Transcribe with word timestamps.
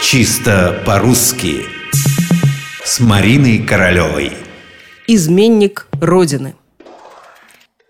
Чисто 0.00 0.80
по-русски 0.86 1.66
С 2.84 3.00
Мариной 3.00 3.58
Королевой 3.58 4.32
Изменник 5.08 5.88
Родины 6.00 6.54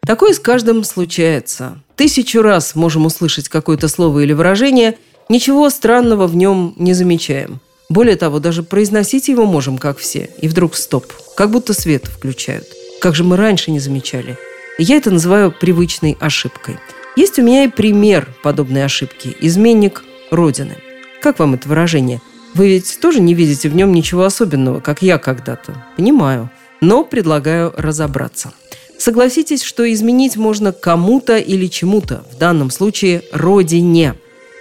Такое 0.07 0.33
с 0.33 0.39
каждым 0.39 0.85
случается. 0.85 1.83
Тысячу 1.97 2.41
раз 2.41 2.75
можем 2.75 3.05
услышать 3.05 3.51
какое-то 3.51 3.89
слово 3.89 4.21
или 4.21 4.33
выражение, 4.33 4.97
ничего 5.29 5.69
странного 5.69 6.27
в 6.27 6.35
нем 6.35 6.75
не 6.79 6.95
замечаем. 6.95 7.61
Более 7.91 8.17
того, 8.17 8.39
даже 8.39 8.63
произносить 8.63 9.29
его 9.29 9.45
можем, 9.45 9.77
как 9.77 9.99
все. 9.99 10.31
И 10.41 10.49
вдруг 10.49 10.77
стоп, 10.77 11.13
как 11.37 11.51
будто 11.51 11.75
свет 11.75 12.07
включают. 12.07 12.65
Как 13.03 13.15
же 13.15 13.23
мы 13.23 13.37
раньше 13.37 13.71
не 13.71 13.81
замечали. 13.81 14.39
Я 14.79 14.97
это 14.97 15.11
называю 15.11 15.53
привычной 15.53 16.17
ошибкой. 16.19 16.79
Есть 17.17 17.39
у 17.39 17.43
меня 17.43 17.65
и 17.65 17.69
пример 17.69 18.35
подобной 18.43 18.85
ошибки– 18.85 19.37
изменник 19.41 20.05
Родины– 20.31 20.79
как 21.21 21.39
вам 21.39 21.55
это 21.55 21.69
выражение? 21.69 22.21
Вы 22.55 22.69
ведь 22.69 22.99
тоже 23.01 23.21
не 23.21 23.35
видите 23.35 23.69
в 23.69 23.75
нем 23.75 23.93
ничего 23.93 24.25
особенного, 24.25 24.81
как 24.81 25.03
я 25.03 25.19
когда-то. 25.19 25.85
Понимаю. 25.97 26.51
Но 26.81 27.05
предлагаю 27.05 27.75
разобраться. 27.77 28.53
Согласитесь, 28.99 29.63
что 29.63 29.91
изменить 29.93 30.37
можно 30.37 30.73
кому-то 30.73 31.37
или 31.37 31.67
чему-то, 31.67 32.25
в 32.33 32.39
данном 32.39 32.71
случае 32.71 33.23
родине. 33.33 34.15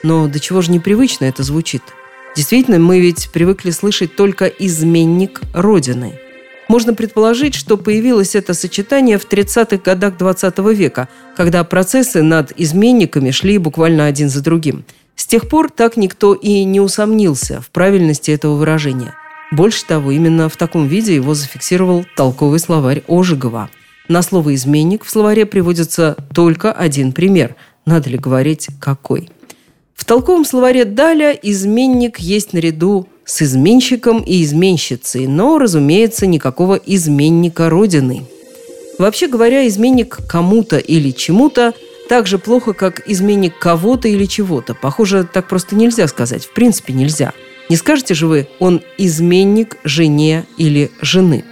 Но 0.04 0.28
до 0.28 0.40
чего 0.40 0.62
же 0.62 0.72
непривычно 0.72 1.26
это 1.26 1.44
звучит? 1.44 1.82
Действительно, 2.36 2.78
мы 2.78 3.00
ведь 3.00 3.30
привыкли 3.32 3.72
слышать 3.72 4.16
только 4.16 4.46
«изменник 4.46 5.42
Родины». 5.54 6.20
Можно 6.68 6.94
предположить, 6.94 7.56
что 7.56 7.78
появилось 7.78 8.36
это 8.36 8.54
сочетание 8.54 9.18
в 9.18 9.28
30-х 9.28 9.78
годах 9.78 10.18
20 10.18 10.58
века, 10.76 11.08
когда 11.36 11.64
процессы 11.64 12.22
над 12.22 12.52
изменниками 12.58 13.32
шли 13.32 13.58
буквально 13.58 14.06
один 14.06 14.30
за 14.30 14.44
другим– 14.44 14.86
с 15.18 15.26
тех 15.26 15.50
пор 15.50 15.70
так 15.72 15.98
никто 15.98 16.36
и 16.36 16.64
не 16.64 16.80
усомнился 16.80 17.60
в 17.60 17.72
правильности 17.72 18.32
этого 18.32 18.56
выражения. 18.56 19.16
Больше 19.52 19.84
того, 19.86 20.12
именно 20.12 20.48
в 20.48 20.56
таком 20.58 20.88
виде 20.88 21.16
его 21.16 21.34
зафиксировал 21.34 22.06
толковый 22.16 22.60
словарь 22.60 23.04
Ожегова. 23.08 23.70
На 24.08 24.22
слово 24.22 24.54
«изменник» 24.56 25.04
в 25.04 25.10
словаре 25.10 25.46
приводится 25.46 26.16
только 26.34 26.72
один 26.72 27.12
пример. 27.12 27.56
Надо 27.86 28.10
ли 28.10 28.18
говорить, 28.18 28.68
какой? 28.80 29.30
В 29.96 30.06
толковом 30.06 30.46
словаре 30.46 30.86
Даля 30.86 31.32
изменник 31.32 32.20
есть 32.20 32.54
наряду 32.54 33.08
с 33.26 33.42
изменщиком 33.42 34.20
и 34.22 34.44
изменщицей, 34.44 35.26
но, 35.26 35.58
разумеется, 35.58 36.28
никакого 36.28 36.76
изменника 36.76 37.70
Родины. 37.70 38.24
Вообще 39.00 39.28
говоря, 39.28 39.68
изменник 39.68 40.20
кому-то 40.28 40.78
или 40.78 41.10
чему-то– 41.10 41.74
так 42.08 42.28
же 42.28 42.38
плохо, 42.38 42.74
как 42.74 43.08
изменник 43.08 43.58
кого-то 43.58 44.08
или 44.08 44.26
чего-то. 44.26 44.74
Похоже, 44.74 45.28
так 45.32 45.48
просто 45.48 45.76
нельзя 45.76 46.08
сказать. 46.08 46.46
В 46.46 46.54
принципе, 46.54 46.94
нельзя. 46.94 47.34
Не 47.70 47.76
скажете 47.76 48.14
же 48.14 48.28
вы, 48.28 48.48
он 48.60 48.82
изменник 48.98 49.78
жене 49.84 50.46
или 50.58 50.90
жены. 51.02 51.44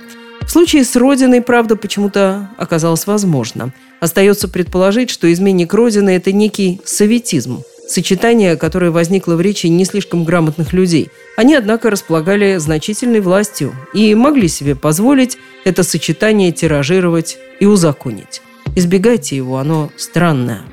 В 0.41 0.49
случае 0.49 0.83
с 0.83 0.95
Родиной, 0.95 1.41
правда, 1.41 1.75
почему-то 1.75 2.51
оказалось 2.57 3.07
возможно. 3.07 3.73
Остается 3.99 4.47
предположить, 4.47 5.09
что 5.09 5.31
изменник 5.31 5.73
Родины– 5.73 6.09
это 6.11 6.31
некий 6.31 6.79
советизм, 6.85 7.63
сочетание, 7.87 8.55
которое 8.55 8.91
возникло 8.91 9.35
в 9.35 9.41
речи 9.41 9.67
не 9.67 9.85
слишком 9.85 10.23
грамотных 10.23 10.71
людей. 10.71 11.09
Они, 11.35 11.55
однако, 11.55 11.89
располагали 11.89 12.57
значительной 12.57 13.21
властью 13.21 13.73
и 13.93 14.13
могли 14.15 14.47
себе 14.47 14.75
позволить 14.75 15.37
это 15.63 15.83
сочетание 15.83 16.51
тиражировать 16.51 17.37
и 17.59 17.65
узаконить. 17.65 18.41
Избегайте 18.75 19.35
его, 19.37 19.57
оно 19.57 19.89
странное. 19.95 20.63